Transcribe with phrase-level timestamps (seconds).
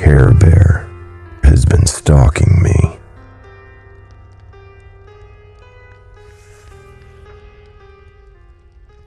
[0.00, 0.88] Care Bear
[1.42, 2.98] has been stalking me.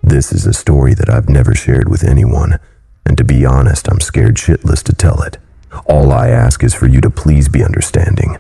[0.04, 2.60] This is a story that I've never shared with anyone,
[3.08, 5.40] and to be honest, I'm scared shitless to tell it.
[5.88, 8.38] All I ask is for you to please be understanding.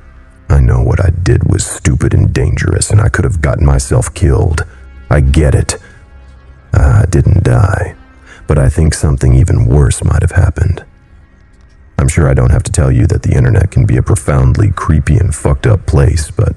[0.48, 4.14] I know what I did was stupid and dangerous, and I could have gotten myself
[4.14, 4.62] killed.
[5.10, 5.78] I get it.
[6.72, 7.96] I didn't die,
[8.46, 10.86] but I think something even worse might have happened.
[11.98, 14.72] I'm sure I don't have to tell you that the internet can be a profoundly
[14.72, 16.56] creepy and fucked up place, but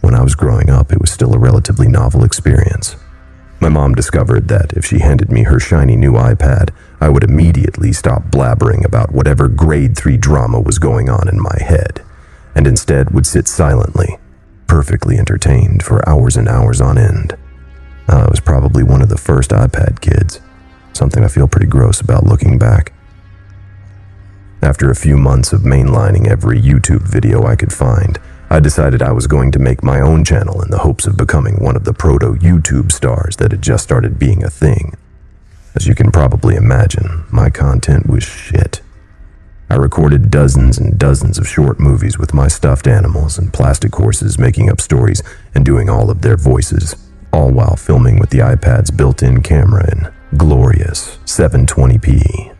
[0.00, 2.96] when I was growing up, it was still a relatively novel experience.
[3.60, 6.70] My mom discovered that if she handed me her shiny new iPad,
[7.00, 11.56] I would immediately stop blabbering about whatever grade 3 drama was going on in my
[11.60, 12.02] head,
[12.54, 14.18] and instead would sit silently,
[14.68, 17.36] perfectly entertained for hours and hours on end.
[18.08, 20.40] Uh, I was probably one of the first iPad kids,
[20.92, 22.92] something I feel pretty gross about looking back.
[24.60, 28.18] After a few months of mainlining every YouTube video I could find,
[28.50, 31.62] I decided I was going to make my own channel in the hopes of becoming
[31.62, 34.94] one of the proto YouTube stars that had just started being a thing.
[35.76, 38.80] As you can probably imagine, my content was shit.
[39.70, 44.40] I recorded dozens and dozens of short movies with my stuffed animals and plastic horses
[44.40, 45.22] making up stories
[45.54, 46.96] and doing all of their voices,
[47.32, 52.57] all while filming with the iPad's built in camera in glorious 720p.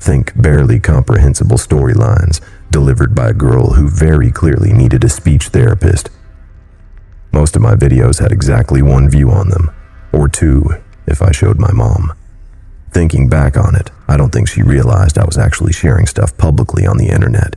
[0.00, 6.08] Think barely comprehensible storylines delivered by a girl who very clearly needed a speech therapist.
[7.32, 9.70] Most of my videos had exactly one view on them,
[10.12, 10.64] or two
[11.06, 12.14] if I showed my mom.
[12.90, 16.86] Thinking back on it, I don't think she realized I was actually sharing stuff publicly
[16.86, 17.54] on the internet,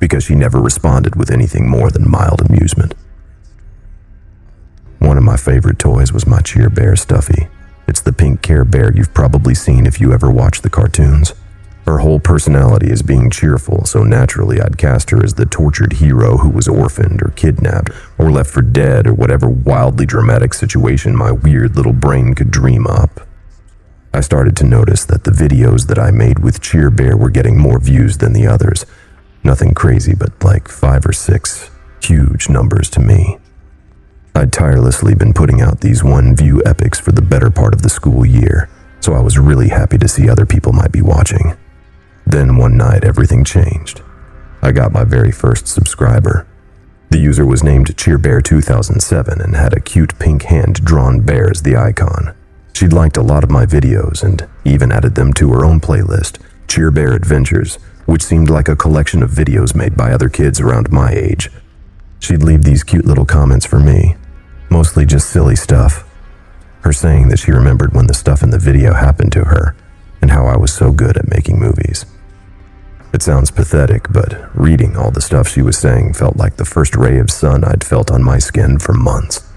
[0.00, 2.94] because she never responded with anything more than mild amusement.
[4.98, 7.48] One of my favorite toys was my Cheer Bear stuffy.
[7.86, 11.32] It's the pink Care Bear you've probably seen if you ever watched the cartoons.
[11.84, 16.38] Her whole personality is being cheerful, so naturally I'd cast her as the tortured hero
[16.38, 21.30] who was orphaned or kidnapped or left for dead or whatever wildly dramatic situation my
[21.30, 23.20] weird little brain could dream up.
[24.14, 27.58] I started to notice that the videos that I made with Cheer Bear were getting
[27.58, 28.86] more views than the others.
[29.42, 31.70] Nothing crazy, but like five or six
[32.00, 33.38] huge numbers to me.
[34.34, 37.90] I'd tirelessly been putting out these one view epics for the better part of the
[37.90, 38.70] school year,
[39.00, 41.56] so I was really happy to see other people might be watching.
[42.26, 44.02] Then one night, everything changed.
[44.62, 46.46] I got my very first subscriber.
[47.10, 51.76] The user was named CheerBear2007 and had a cute pink hand drawn bear as the
[51.76, 52.34] icon.
[52.72, 56.40] She'd liked a lot of my videos and even added them to her own playlist,
[56.66, 57.76] Cheer Bear Adventures,
[58.06, 61.50] which seemed like a collection of videos made by other kids around my age.
[62.18, 64.16] She'd leave these cute little comments for me,
[64.70, 66.10] mostly just silly stuff.
[66.80, 69.76] Her saying that she remembered when the stuff in the video happened to her
[73.14, 76.96] It sounds pathetic, but reading all the stuff she was saying felt like the first
[76.96, 79.48] ray of sun I'd felt on my skin for months.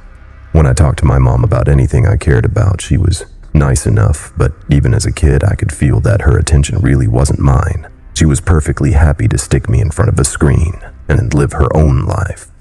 [0.51, 3.25] When I talked to my mom about anything I cared about, she was
[3.55, 7.39] nice enough, but even as a kid, I could feel that her attention really wasn't
[7.39, 7.87] mine.
[8.13, 10.79] She was perfectly happy to stick me in front of a screen
[11.09, 12.51] and live her own life.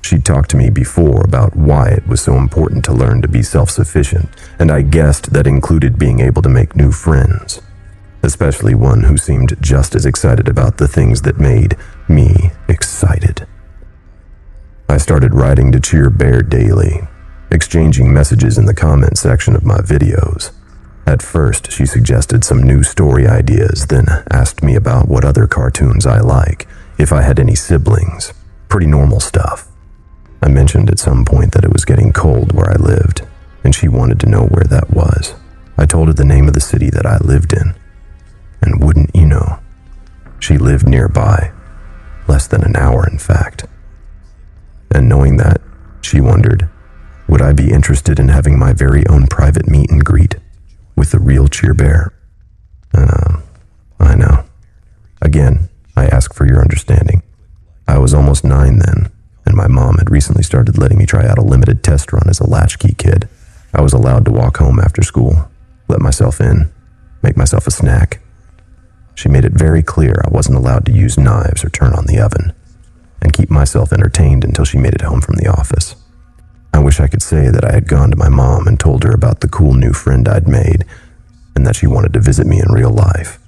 [0.00, 3.42] She'd talked to me before about why it was so important to learn to be
[3.42, 7.60] self sufficient, and I guessed that included being able to make new friends
[8.22, 11.76] especially one who seemed just as excited about the things that made
[12.08, 13.46] me excited.
[14.88, 17.00] I started writing to Cheer Bear daily,
[17.50, 20.52] exchanging messages in the comment section of my videos.
[21.06, 26.06] At first, she suggested some new story ideas, then asked me about what other cartoons
[26.06, 28.32] I like, if I had any siblings.
[28.68, 29.68] Pretty normal stuff.
[30.42, 33.22] I mentioned at some point that it was getting cold where I lived,
[33.64, 35.34] and she wanted to know where that was.
[35.76, 37.74] I told her the name of the city that I lived in.
[38.62, 39.58] And wouldn't you know,
[40.38, 41.52] she lived nearby,
[42.28, 43.64] less than an hour, in fact.
[44.90, 45.60] And knowing that,
[46.02, 46.68] she wondered,
[47.28, 50.36] would I be interested in having my very own private meet and greet
[50.96, 52.12] with the real Cheer Bear?
[52.92, 53.40] Uh,
[54.00, 54.44] I know.
[55.22, 57.22] Again, I ask for your understanding.
[57.86, 59.10] I was almost nine then,
[59.44, 62.40] and my mom had recently started letting me try out a limited test run as
[62.40, 63.28] a latchkey kid.
[63.74, 65.48] I was allowed to walk home after school,
[65.88, 66.72] let myself in,
[67.22, 68.19] make myself a snack,
[69.20, 72.18] she made it very clear I wasn't allowed to use knives or turn on the
[72.18, 72.54] oven,
[73.20, 75.94] and keep myself entertained until she made it home from the office.
[76.72, 79.12] I wish I could say that I had gone to my mom and told her
[79.12, 80.86] about the cool new friend I'd made,
[81.54, 83.38] and that she wanted to visit me in real life.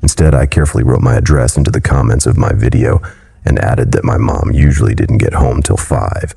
[0.00, 3.02] Instead, I carefully wrote my address into the comments of my video
[3.44, 6.36] and added that my mom usually didn't get home till 5.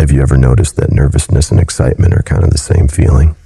[0.00, 3.36] Have you ever noticed that nervousness and excitement are kind of the same feeling?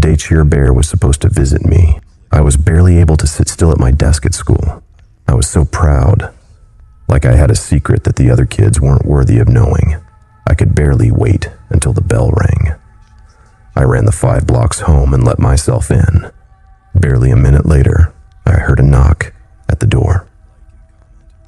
[0.00, 2.00] Day Cheer Bear was supposed to visit me,
[2.32, 4.82] I was barely able to sit still at my desk at school.
[5.28, 6.32] I was so proud,
[7.06, 10.00] like I had a secret that the other kids weren't worthy of knowing.
[10.46, 12.78] I could barely wait until the bell rang.
[13.76, 16.30] I ran the five blocks home and let myself in.
[16.94, 18.14] Barely a minute later,
[18.46, 19.34] I heard a knock
[19.68, 20.26] at the door.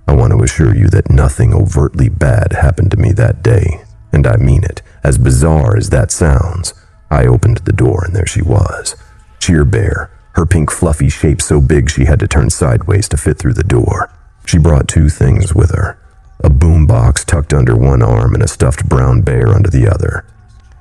[0.06, 3.82] I want to assure you that nothing overtly bad happened to me that day,
[4.12, 4.82] and I mean it.
[5.02, 6.74] As bizarre as that sounds,
[7.12, 8.96] I opened the door and there she was.
[9.38, 13.38] Cheer Bear, her pink fluffy shape so big she had to turn sideways to fit
[13.38, 14.10] through the door.
[14.46, 15.98] She brought two things with her
[16.44, 20.24] a boom box tucked under one arm and a stuffed brown bear under the other.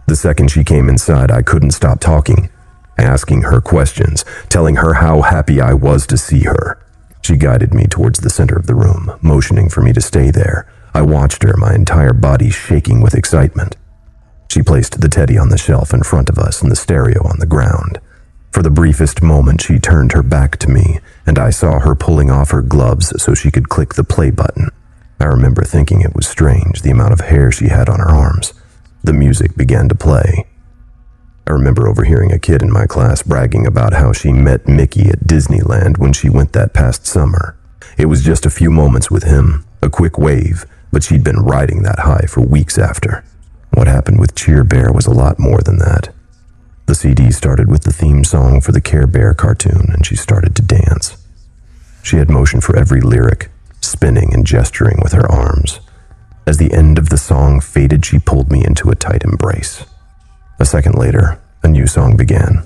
[0.08, 2.50] The second she came inside, I couldn't stop talking,
[2.98, 6.80] asking her questions, telling her how happy I was to see her.
[7.22, 10.66] She guided me towards the center of the room, motioning for me to stay there.
[10.96, 13.78] I watched her, my entire body shaking with excitement.
[14.52, 17.40] She placed the teddy on the shelf in front of us and the stereo on
[17.40, 18.02] the ground.
[18.52, 22.30] For the briefest moment, she turned her back to me, and I saw her pulling
[22.30, 24.68] off her gloves so she could click the play button.
[25.22, 28.54] I remember thinking it was strange, the amount of hair she had on her arms.
[29.02, 30.46] The music began to play.
[31.48, 35.26] I remember overhearing a kid in my class bragging about how she met Mickey at
[35.26, 37.56] Disneyland when she went that past summer.
[37.98, 41.84] It was just a few moments with him, a quick wave, but she'd been riding
[41.84, 43.24] that high for weeks after.
[43.82, 46.14] What happened with Cheer Bear was a lot more than that.
[46.86, 50.56] The CD started with the theme song for the Care Bear cartoon, and she started
[50.56, 51.18] to dance.
[52.04, 53.50] She had motion for every lyric,
[53.80, 55.80] spinning and gesturing with her arms.
[56.46, 59.84] As the end of the song faded, she pulled me into a tight embrace.
[60.60, 62.62] A second later, a new song began.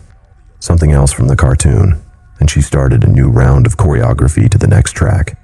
[0.60, 2.02] Something else from the cartoon,
[2.42, 5.40] and she started a new round of choreography to the next track.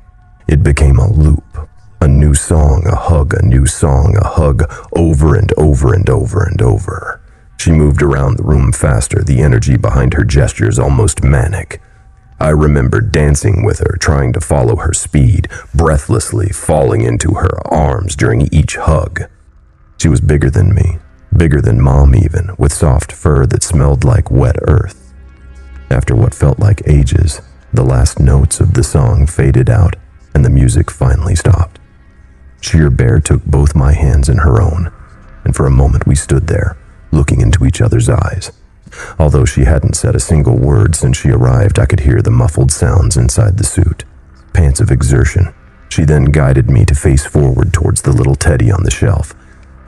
[0.49, 1.69] It became a loop.
[2.03, 4.63] A new song, a hug, a new song, a hug,
[4.93, 7.21] over and over and over and over.
[7.57, 11.79] She moved around the room faster, the energy behind her gestures almost manic.
[12.39, 18.15] I remember dancing with her, trying to follow her speed, breathlessly falling into her arms
[18.15, 19.21] during each hug.
[19.99, 20.97] She was bigger than me,
[21.37, 25.13] bigger than mom even, with soft fur that smelled like wet earth.
[25.91, 29.97] After what felt like ages, the last notes of the song faded out
[30.33, 31.77] and the music finally stopped.
[32.61, 34.91] Cheer Bear took both my hands in her own,
[35.43, 36.77] and for a moment we stood there,
[37.11, 38.51] looking into each other's eyes.
[39.17, 42.71] Although she hadn't said a single word since she arrived, I could hear the muffled
[42.71, 44.03] sounds inside the suit.
[44.53, 45.53] Pants of exertion.
[45.89, 49.33] She then guided me to face forward towards the little teddy on the shelf,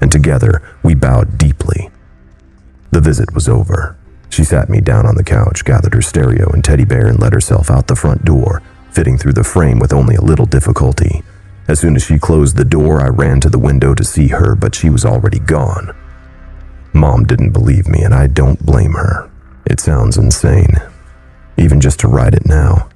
[0.02, 1.90] and together we bowed deeply.
[2.92, 3.96] The visit was over.
[4.30, 7.34] She sat me down on the couch, gathered her stereo and teddy bear, and let
[7.34, 8.62] herself out the front door,
[8.92, 11.24] fitting through the frame with only a little difficulty.
[11.68, 14.56] As soon as she closed the door, I ran to the window to see her,
[14.56, 15.95] but she was already gone.
[16.94, 19.30] Mom didn't believe me, and I don't blame her.
[19.65, 20.75] It sounds insane.
[21.57, 22.89] Even just to write it now.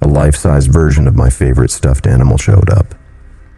[0.00, 2.94] A life size version of my favorite stuffed animal showed up,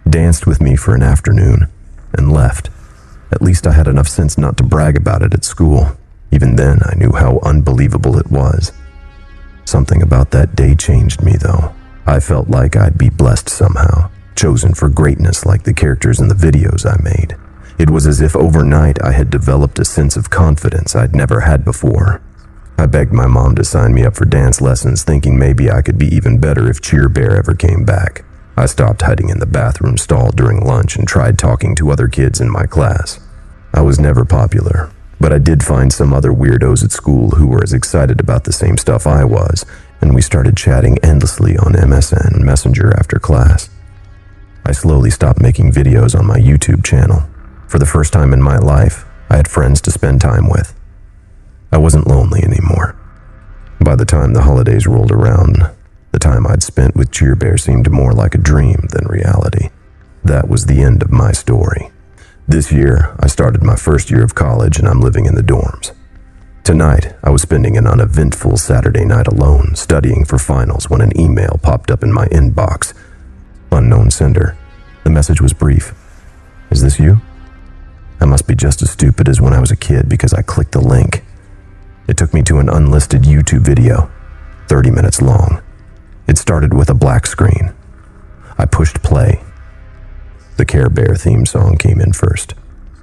[0.08, 1.68] danced with me for an afternoon,
[2.12, 2.70] and left.
[3.32, 5.96] At least I had enough sense not to brag about it at school.
[6.30, 8.72] Even then, I knew how unbelievable it was.
[9.64, 11.74] Something about that day changed me, though.
[12.06, 16.34] I felt like I'd be blessed somehow, chosen for greatness like the characters in the
[16.34, 17.36] videos I made.
[17.78, 21.64] It was as if overnight I had developed a sense of confidence I'd never had
[21.64, 22.22] before.
[22.78, 25.98] I begged my mom to sign me up for dance lessons, thinking maybe I could
[25.98, 28.24] be even better if Cheer Bear ever came back.
[28.56, 32.40] I stopped hiding in the bathroom stall during lunch and tried talking to other kids
[32.40, 33.20] in my class.
[33.74, 37.62] I was never popular, but I did find some other weirdos at school who were
[37.62, 39.66] as excited about the same stuff I was,
[40.00, 43.68] and we started chatting endlessly on MSN Messenger after class.
[44.66, 47.22] I slowly stopped making videos on my YouTube channel
[47.68, 50.74] for the first time in my life, I had friends to spend time with.
[51.72, 52.96] I wasn't lonely anymore.
[53.80, 55.70] By the time the holidays rolled around,
[56.12, 59.70] the time I'd spent with Cheer Bear seemed more like a dream than reality.
[60.24, 61.90] That was the end of my story.
[62.48, 65.92] This year, I started my first year of college and I'm living in the dorms.
[66.62, 71.58] Tonight, I was spending an uneventful Saturday night alone, studying for finals when an email
[71.62, 72.94] popped up in my inbox.
[73.72, 74.56] Unknown sender.
[75.04, 75.94] The message was brief.
[76.70, 77.20] Is this you?
[78.20, 80.72] I must be just as stupid as when I was a kid because I clicked
[80.72, 81.24] the link.
[82.08, 84.10] It took me to an unlisted YouTube video,
[84.68, 85.62] 30 minutes long.
[86.26, 87.72] It started with a black screen.
[88.58, 89.42] I pushed play.
[90.56, 92.54] The Care Bear theme song came in first.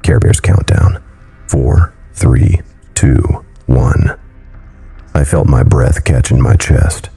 [0.01, 1.01] Care Bear's countdown.
[1.47, 2.61] Four, three,
[2.95, 4.17] two, one.
[5.13, 7.09] I felt my breath catch in my chest.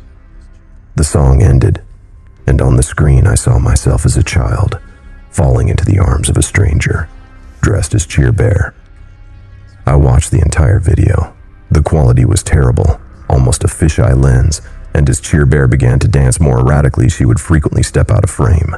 [0.96, 1.82] The song ended,
[2.46, 4.78] and on the screen I saw myself as a child,
[5.30, 7.08] falling into the arms of a stranger
[7.66, 8.74] dressed as Cheer Bear.
[9.86, 11.34] I watched the entire video.
[11.68, 14.60] The quality was terrible, almost a fisheye lens,
[14.94, 18.30] and as Cheer Bear began to dance more erratically, she would frequently step out of
[18.30, 18.76] frame.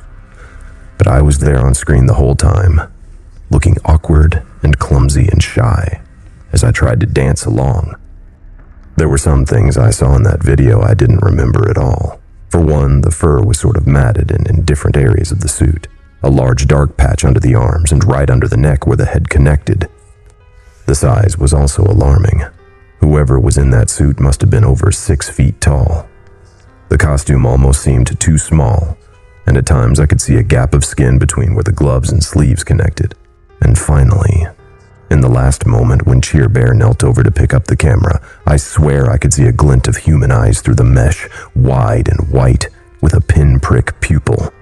[0.96, 2.80] But I was there on screen the whole time,
[3.50, 6.00] looking awkward and clumsy and shy
[6.50, 7.94] as I tried to dance along.
[8.96, 12.17] There were some things I saw in that video I didn't remember at all.
[12.50, 15.86] For one, the fur was sort of matted and in different areas of the suit.
[16.22, 19.28] A large dark patch under the arms and right under the neck where the head
[19.28, 19.88] connected.
[20.86, 22.42] The size was also alarming.
[23.00, 26.08] Whoever was in that suit must have been over six feet tall.
[26.88, 28.96] The costume almost seemed too small,
[29.46, 32.24] and at times I could see a gap of skin between where the gloves and
[32.24, 33.14] sleeves connected.
[33.60, 34.46] And finally,
[35.10, 38.56] in the last moment when Cheer Bear knelt over to pick up the camera, I
[38.56, 42.68] swear I could see a glint of human eyes through the mesh, wide and white,
[43.00, 44.52] with a pinprick pupil.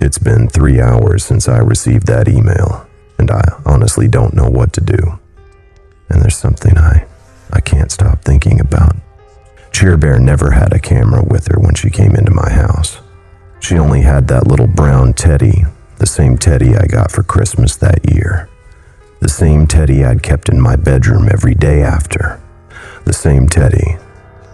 [0.00, 2.86] It's been three hours since I received that email,
[3.18, 5.18] and I honestly don't know what to do.
[6.08, 7.06] And there's something I,
[7.52, 8.96] I can't stop thinking about.
[9.72, 13.00] Cheer Bear never had a camera with her when she came into my house.
[13.60, 15.64] She only had that little brown teddy,
[15.98, 18.48] the same teddy I got for Christmas that year.
[19.20, 22.40] The same teddy I'd kept in my bedroom every day after.
[23.04, 23.98] The same teddy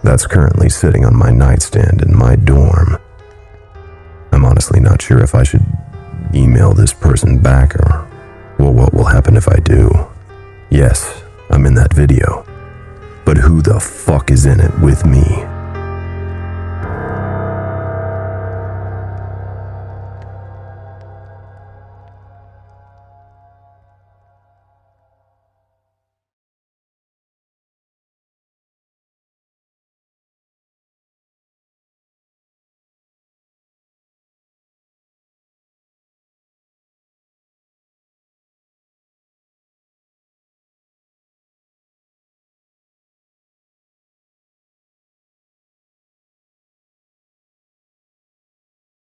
[0.03, 2.97] that's currently sitting on my nightstand in my dorm.
[4.31, 5.65] I'm honestly not sure if I should
[6.33, 8.07] email this person back or
[8.59, 9.89] well, what will happen if I do.
[10.69, 12.45] Yes, I'm in that video.
[13.25, 15.23] But who the fuck is in it with me?